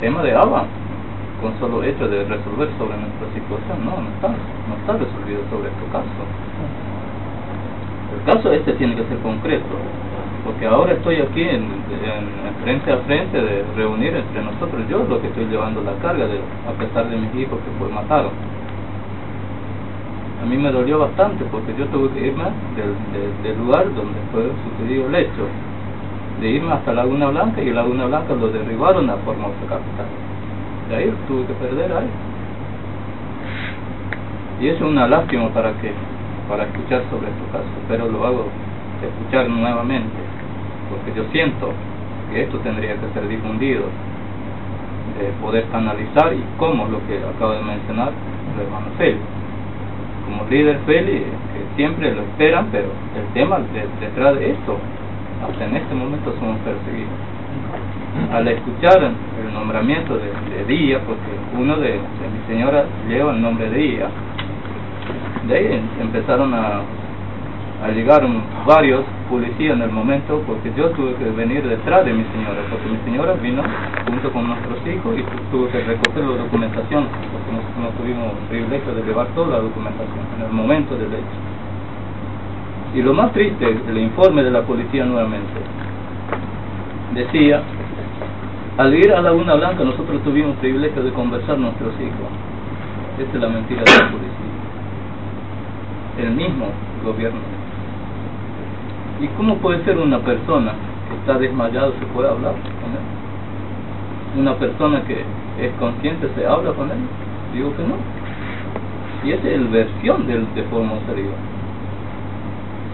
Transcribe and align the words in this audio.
Tema 0.00 0.22
de 0.22 0.32
agua, 0.32 0.62
con 1.42 1.58
solo 1.58 1.82
hecho 1.82 2.06
de 2.06 2.22
resolver 2.22 2.70
sobre 2.78 2.94
nuestra 3.02 3.26
situación, 3.34 3.82
no, 3.84 3.98
no 3.98 4.08
está, 4.14 4.28
no 4.30 4.78
está 4.78 4.92
resolvido 4.92 5.42
sobre 5.50 5.74
este 5.74 5.86
caso. 5.90 6.22
El 8.14 8.22
caso 8.22 8.52
este 8.52 8.74
tiene 8.74 8.94
que 8.94 9.02
ser 9.08 9.18
concreto, 9.18 9.66
porque 10.44 10.66
ahora 10.66 10.92
estoy 10.92 11.16
aquí 11.16 11.42
en, 11.42 11.66
en, 11.90 12.54
frente 12.62 12.92
a 12.92 12.98
frente 12.98 13.42
de 13.42 13.64
reunir 13.74 14.14
entre 14.14 14.40
nosotros, 14.40 14.86
yo 14.88 15.02
lo 15.02 15.20
que 15.20 15.26
estoy 15.26 15.46
llevando 15.46 15.82
la 15.82 15.94
carga, 15.94 16.28
de, 16.28 16.38
a 16.38 16.78
pesar 16.78 17.10
de 17.10 17.16
mis 17.16 17.34
hijos 17.34 17.58
que 17.58 17.70
fue 17.80 17.88
mataron. 17.88 18.30
A 20.40 20.46
mí 20.46 20.56
me 20.58 20.70
dolió 20.70 21.00
bastante 21.00 21.44
porque 21.50 21.74
yo 21.76 21.86
tuve 21.86 22.10
que 22.10 22.28
irme 22.28 22.44
del, 22.78 22.94
del 23.42 23.58
lugar 23.66 23.92
donde 23.96 24.20
fue 24.30 24.46
sucedido 24.62 25.08
el 25.08 25.14
hecho 25.16 25.42
de 26.40 26.48
irme 26.48 26.72
hasta 26.72 26.92
Laguna 26.92 27.28
Blanca 27.28 27.60
y 27.60 27.70
Laguna 27.70 28.06
Blanca 28.06 28.34
lo 28.34 28.48
derribaron 28.48 29.10
a 29.10 29.16
Formosa 29.18 29.60
Capital. 29.68 30.06
De 30.88 30.96
ahí 30.96 31.14
tuve 31.26 31.46
que 31.46 31.54
perder 31.54 31.92
ahí. 31.92 32.08
Y 34.60 34.68
es 34.68 34.80
una 34.80 35.06
lástima 35.06 35.48
para 35.50 35.72
que 35.80 35.92
para 36.48 36.64
escuchar 36.64 37.02
sobre 37.10 37.28
estos 37.28 37.46
casos, 37.52 37.68
pero 37.88 38.08
lo 38.08 38.26
hago 38.26 38.46
escuchar 39.02 39.48
nuevamente, 39.48 40.16
porque 40.88 41.12
yo 41.14 41.28
siento 41.30 41.72
que 42.32 42.42
esto 42.42 42.58
tendría 42.58 42.94
que 42.94 43.12
ser 43.12 43.28
difundido, 43.28 43.84
de 45.18 45.28
poder 45.42 45.66
canalizar 45.70 46.32
y 46.32 46.42
cómo 46.58 46.86
lo 46.86 46.98
que 47.06 47.18
acabo 47.18 47.52
de 47.52 47.62
mencionar 47.62 48.12
el 48.54 48.64
hermano 48.64 48.86
Félix. 48.96 49.20
Como 50.24 50.48
líder 50.48 50.78
Félix, 50.86 51.24
que 51.24 51.76
siempre 51.76 52.14
lo 52.14 52.22
esperan, 52.22 52.68
pero 52.70 52.88
el 53.16 53.32
tema 53.34 53.60
detrás 54.00 54.38
de 54.38 54.50
esto 54.50 54.78
hasta 55.42 55.64
en 55.64 55.76
este 55.76 55.94
momento 55.94 56.34
somos 56.38 56.58
perseguidos. 56.60 57.12
Al 58.32 58.48
escuchar 58.48 59.02
el 59.02 59.54
nombramiento 59.54 60.18
de, 60.18 60.30
de 60.56 60.64
Día, 60.64 61.00
porque 61.06 61.30
uno 61.56 61.76
de, 61.76 61.92
de 61.92 62.26
mi 62.32 62.46
señora 62.48 62.84
lleva 63.08 63.32
el 63.32 63.40
nombre 63.40 63.70
de 63.70 63.78
Día, 63.78 64.08
de 65.46 65.56
ahí 65.56 65.82
empezaron 66.00 66.52
a, 66.54 66.82
a 67.84 67.88
llegar 67.94 68.26
varios 68.66 69.04
policías 69.30 69.76
en 69.76 69.82
el 69.82 69.90
momento, 69.90 70.42
porque 70.46 70.72
yo 70.76 70.90
tuve 70.90 71.14
que 71.14 71.30
venir 71.30 71.62
detrás 71.66 72.04
de 72.04 72.12
mi 72.12 72.24
señora, 72.24 72.58
porque 72.70 72.88
mi 72.88 72.98
señora 73.04 73.34
vino 73.34 73.62
junto 74.08 74.32
con 74.32 74.48
nuestros 74.48 74.78
hijos 74.86 75.16
y 75.16 75.22
tuve 75.52 75.68
que 75.70 75.84
recoger 75.84 76.24
la 76.24 76.42
documentación, 76.42 77.06
porque 77.32 77.52
nosotros 77.52 77.78
no 77.78 77.88
tuvimos 78.02 78.26
el 78.42 78.48
privilegio 78.48 78.94
de 78.94 79.02
llevar 79.02 79.28
toda 79.28 79.58
la 79.58 79.62
documentación 79.62 80.26
en 80.36 80.46
el 80.46 80.52
momento 80.52 80.96
del 80.96 81.12
hecho. 81.12 81.47
Y 82.94 83.02
lo 83.02 83.12
más 83.12 83.32
triste, 83.32 83.76
el 83.88 83.98
informe 83.98 84.42
de 84.42 84.50
la 84.50 84.62
policía 84.62 85.04
nuevamente, 85.04 85.60
decía, 87.14 87.62
al 88.78 88.94
ir 88.94 89.12
a 89.12 89.20
Laguna 89.20 89.54
Blanca 89.56 89.84
nosotros 89.84 90.22
tuvimos 90.22 90.56
privilegio 90.56 91.02
de 91.02 91.10
conversar 91.12 91.58
nuestros 91.58 91.92
hijos. 91.94 92.30
Esta 93.18 93.36
es 93.36 93.42
la 93.42 93.48
mentira 93.48 93.82
de 93.82 93.90
la 93.90 94.10
policía. 94.10 94.28
El 96.18 96.30
mismo 96.30 96.66
gobierno. 97.04 97.40
¿Y 99.20 99.26
cómo 99.36 99.56
puede 99.56 99.84
ser 99.84 99.98
una 99.98 100.20
persona 100.20 100.72
que 101.08 101.16
está 101.16 101.38
desmayado 101.38 101.92
se 101.98 102.06
puede 102.06 102.28
hablar 102.28 102.52
con 102.52 102.92
él? 102.92 104.40
Una 104.40 104.54
persona 104.54 105.02
que 105.02 105.24
es 105.60 105.72
consciente 105.80 106.28
se 106.36 106.46
habla 106.46 106.72
con 106.72 106.90
él? 106.90 106.98
Digo 107.52 107.76
que 107.76 107.82
no. 107.82 107.96
Y 109.24 109.32
esa 109.32 109.48
es 109.48 109.60
la 109.60 109.70
versión 109.70 110.26
del 110.28 110.46
de 110.54 110.62
Formosa 110.64 111.12
Río. 111.16 111.32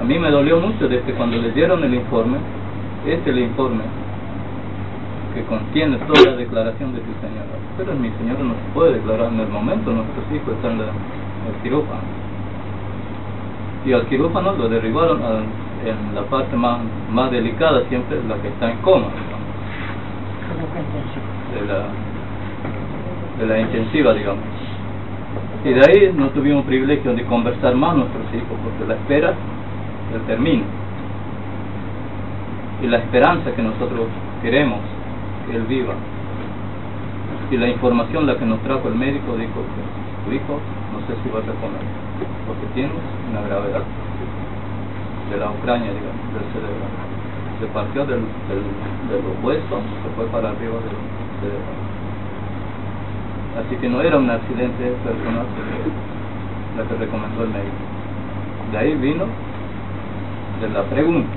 A 0.00 0.04
mí 0.04 0.18
me 0.18 0.30
dolió 0.30 0.60
mucho 0.60 0.88
desde 0.88 1.12
cuando 1.14 1.38
le 1.38 1.50
dieron 1.52 1.82
el 1.82 1.94
informe, 1.94 2.38
este 3.06 3.30
es 3.30 3.36
el 3.36 3.38
informe 3.44 3.84
que 5.34 5.42
contiene 5.44 5.96
toda 5.98 6.32
la 6.32 6.36
declaración 6.36 6.94
de 6.94 7.00
su 7.00 7.12
señora. 7.20 7.56
Pero 7.78 7.94
mi 7.94 8.10
señora 8.10 8.42
no 8.42 8.54
se 8.54 8.72
puede 8.74 8.94
declarar 8.94 9.32
en 9.32 9.40
el 9.40 9.48
momento, 9.48 9.92
nuestros 9.92 10.24
hijos 10.32 10.54
están 10.54 10.72
en 10.72 10.80
el 10.80 11.62
quirófano. 11.62 12.00
Y 13.84 13.92
al 13.92 14.06
quirófano 14.06 14.52
lo 14.52 14.68
derribaron 14.68 15.22
a, 15.22 15.40
en 15.88 16.14
la 16.14 16.22
parte 16.22 16.56
más, 16.56 16.80
más 17.10 17.30
delicada, 17.30 17.82
siempre 17.88 18.18
la 18.28 18.36
que 18.36 18.48
está 18.48 18.70
en 18.70 18.78
coma, 18.78 19.06
de 21.54 21.66
la, 21.66 21.84
de 23.38 23.46
la 23.46 23.60
intensiva, 23.60 24.12
digamos. 24.12 24.44
Y 25.64 25.70
de 25.70 25.80
ahí 25.80 26.12
no 26.16 26.28
tuvimos 26.30 26.64
privilegio 26.64 27.14
de 27.14 27.24
conversar 27.24 27.74
más 27.74 27.96
nuestros 27.96 28.24
hijos, 28.34 28.56
porque 28.62 28.88
la 28.88 28.94
espera 28.94 29.34
termine. 30.26 30.64
Y 32.82 32.86
la 32.86 32.98
esperanza 32.98 33.54
que 33.54 33.62
nosotros 33.62 34.06
queremos 34.42 34.80
que 35.46 35.56
Él 35.56 35.62
viva. 35.62 35.94
Y 37.50 37.56
la 37.56 37.68
información 37.68 38.26
la 38.26 38.36
que 38.36 38.44
nos 38.44 38.60
trajo 38.60 38.88
el 38.88 38.96
médico 38.96 39.36
dijo 39.36 39.62
que 39.62 39.82
su 40.24 40.34
hijo 40.34 40.58
no 40.92 40.98
sé 41.06 41.14
si 41.22 41.30
va 41.30 41.38
a 41.38 41.46
reponer, 41.46 41.84
porque 42.46 42.66
tiene 42.74 42.90
una 43.30 43.40
gravedad 43.46 43.82
de 45.30 45.36
la 45.38 45.50
Ucrania, 45.50 45.90
digamos, 45.92 46.26
del 46.34 46.46
cerebro. 46.52 46.86
Se 47.60 47.66
partió 47.68 48.04
del, 48.04 48.20
del, 48.50 48.62
de 49.08 49.16
los 49.22 49.44
huesos, 49.44 49.80
se 50.02 50.08
fue 50.16 50.26
para 50.26 50.50
arriba 50.50 50.74
del 50.74 50.98
cerebro. 51.40 51.72
Así 53.56 53.76
que 53.76 53.88
no 53.88 54.00
era 54.02 54.18
un 54.18 54.28
accidente 54.28 54.92
personal, 55.02 55.46
la 56.76 56.82
que 56.84 56.94
recomendó 56.96 57.44
el 57.44 57.50
médico. 57.50 57.82
De 58.72 58.78
ahí 58.78 58.94
vino 58.96 59.24
de 60.60 60.68
la 60.68 60.82
pregunta. 60.84 61.28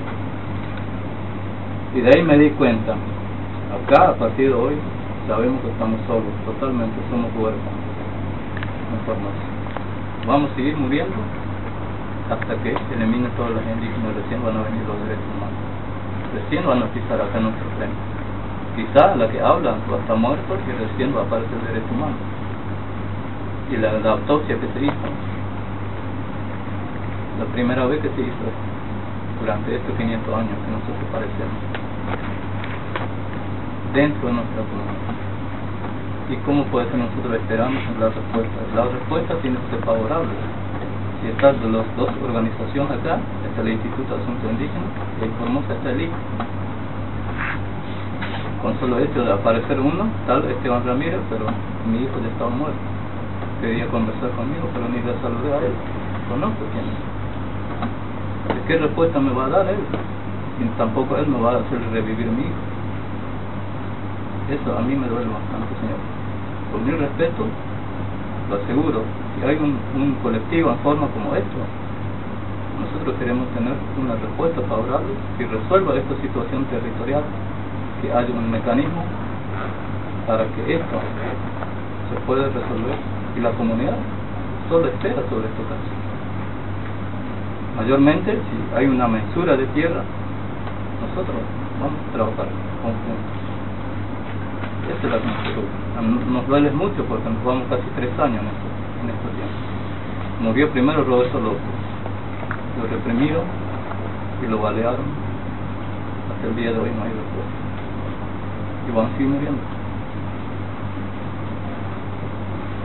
Y 1.95 2.01
de 2.01 2.09
ahí 2.09 2.23
me 2.23 2.37
di 2.37 2.51
cuenta, 2.51 2.93
acá 2.93 4.09
a 4.09 4.13
partir 4.15 4.49
de 4.49 4.53
hoy 4.53 4.75
sabemos 5.27 5.61
que 5.61 5.69
estamos 5.69 5.99
solos, 6.07 6.31
totalmente 6.45 6.95
somos 7.09 7.31
huérfanos 7.35 7.89
Vamos 10.27 10.51
a 10.51 10.55
seguir 10.55 10.75
muriendo 10.77 11.15
hasta 12.29 12.55
que 12.61 12.75
elimine 12.93 13.29
toda 13.37 13.49
la 13.49 13.61
gente 13.61 13.85
y 13.85 13.89
recién 13.89 14.43
van 14.43 14.57
a 14.57 14.63
venir 14.63 14.81
los 14.85 14.97
derechos 15.01 15.25
humanos. 15.33 15.61
Recién 16.33 16.67
van 16.67 16.83
a 16.83 16.85
pisar 16.93 17.21
acá 17.21 17.39
nuestro 17.39 17.65
frente. 17.77 17.97
Quizá 18.75 19.15
la 19.15 19.27
que 19.29 19.41
habla 19.41 19.77
va 19.89 19.97
a 19.97 19.99
estar 19.99 20.17
muerto 20.17 20.53
y 20.53 20.71
recién 20.71 21.15
va 21.15 21.21
a 21.21 21.25
aparecer 21.25 21.57
el 21.57 21.73
derecho 21.73 21.93
humano. 21.93 22.17
Y 23.71 23.77
la, 23.77 23.93
la 23.99 24.11
autopsia 24.11 24.55
que 24.59 24.67
se 24.73 24.85
hizo, 24.85 25.09
la 27.39 27.45
primera 27.53 27.85
vez 27.85 28.01
que 28.01 28.09
se 28.09 28.21
hizo 28.21 28.45
durante 29.39 29.75
estos 29.75 29.95
500 29.95 30.35
años 30.35 30.55
que 30.65 30.71
nosotros 30.71 31.07
parecemos 31.11 31.59
dentro 33.93 34.27
de 34.27 34.33
nuestra 34.33 34.61
comunidad. 34.63 35.29
¿Y 36.29 36.35
cómo 36.45 36.63
puede 36.65 36.85
ser 36.89 36.99
nosotros 36.99 37.33
esperamos 37.41 37.81
la 37.99 38.09
respuesta? 38.09 38.57
La 38.75 38.85
respuesta 38.85 39.33
tiene 39.41 39.57
que 39.57 39.75
ser 39.75 39.81
favorable. 39.83 40.29
Si 41.21 41.27
están 41.27 41.57
las 41.73 41.85
dos 41.97 42.09
organizaciones 42.23 42.91
acá, 43.01 43.17
está 43.49 43.61
el 43.61 43.73
Instituto 43.73 44.15
de 44.15 44.21
Asuntos 44.21 44.51
Indígenas 44.51 44.93
y 45.19 45.25
en 45.25 45.33
Formosa 45.33 45.73
está 45.73 45.89
el 45.89 46.09
Con 48.61 48.79
solo 48.79 48.99
hecho 48.99 49.25
de 49.25 49.33
aparecer 49.33 49.79
uno, 49.79 50.05
tal 50.27 50.45
Esteban 50.45 50.85
Ramírez, 50.85 51.19
pero 51.29 51.45
mi 51.89 52.05
hijo 52.05 52.13
ya 52.21 52.29
estaba 52.29 52.51
muerto. 52.51 52.79
Quería 53.59 53.87
conversar 53.87 54.29
conmigo, 54.37 54.69
pero 54.71 54.87
ni 54.87 55.01
le 55.01 55.17
saludé 55.19 55.51
a 55.51 55.57
él. 55.65 55.73
Conozco 56.29 56.63
quién 56.71 56.85
es. 56.85 57.18
¿Qué 58.69 58.77
respuesta 58.77 59.19
me 59.19 59.33
va 59.33 59.47
a 59.47 59.49
dar 59.49 59.65
él? 59.65 59.81
Y 60.61 60.77
tampoco 60.77 61.17
él 61.17 61.25
me 61.25 61.41
va 61.41 61.53
a 61.53 61.55
hacer 61.57 61.81
revivir 61.91 62.27
a 62.27 62.31
mi 62.31 62.43
hijo. 62.43 62.61
Eso 64.45 64.77
a 64.77 64.81
mí 64.81 64.93
me 64.93 65.07
duele 65.07 65.25
bastante, 65.25 65.73
señor. 65.81 65.97
Con 66.71 66.85
mi 66.85 66.91
respeto, 66.91 67.49
lo 68.47 68.55
aseguro, 68.61 69.01
si 69.33 69.41
hay 69.41 69.57
un, 69.57 70.13
colectivo 70.21 70.69
en 70.69 70.77
forma 70.85 71.07
como 71.07 71.33
esto, 71.33 71.57
nosotros 72.77 73.15
queremos 73.17 73.47
tener 73.57 73.73
una 73.97 74.13
respuesta 74.13 74.61
favorable 74.61 75.17
que 75.39 75.47
resuelva 75.47 75.95
esta 75.95 76.15
situación 76.21 76.63
territorial, 76.65 77.23
que 78.03 78.13
haya 78.13 78.29
un 78.29 78.51
mecanismo 78.51 79.01
para 80.27 80.45
que 80.45 80.75
esto 80.75 80.97
se 82.13 82.21
pueda 82.27 82.45
resolver 82.45 83.01
y 83.35 83.39
la 83.39 83.49
comunidad 83.49 83.97
solo 84.69 84.85
espera 84.89 85.25
sobre 85.27 85.49
estos 85.49 85.65
casos. 85.65 85.98
Mayormente, 87.77 88.31
si 88.33 88.75
hay 88.75 88.85
una 88.87 89.07
mensura 89.07 89.55
de 89.55 89.65
tierra, 89.67 90.03
nosotros 91.01 91.37
vamos 91.79 91.99
a 92.09 92.13
trabajar 92.13 92.47
conjuntos. 92.81 93.39
Esa 94.89 95.07
es 95.07 95.11
la. 95.13 96.31
Nos 96.31 96.47
duele 96.47 96.71
mucho 96.71 97.03
porque 97.05 97.29
nos 97.29 97.43
vamos 97.43 97.63
casi 97.69 97.83
tres 97.95 98.11
años 98.19 98.41
en 98.41 99.09
estos, 99.09 99.31
en. 99.33 100.45
Murió 100.45 100.69
primero 100.71 101.03
Roberto 101.03 101.39
López, 101.39 101.59
lo 102.79 102.87
reprimieron 102.87 103.43
y 104.41 104.47
lo 104.47 104.59
balearon. 104.59 105.05
Hasta 106.31 106.47
el 106.47 106.55
día 106.55 106.71
de 106.71 106.79
hoy 106.79 106.89
no 106.95 107.03
hay 107.03 107.11
respuesta. 107.11 107.57
Y 108.87 108.95
van 108.95 109.05
a 109.05 109.11
seguir 109.11 109.27
muriendo. 109.27 109.61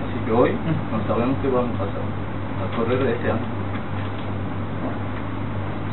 Así 0.03 0.27
que 0.27 0.33
hoy 0.33 0.51
no 0.91 1.07
sabemos 1.07 1.37
qué 1.43 1.49
vamos 1.49 1.79
a 1.81 1.85
hacer 1.85 2.03
a 2.63 2.77
correr 2.77 3.05
de 3.05 3.13
este 3.13 3.31
año. 3.31 3.64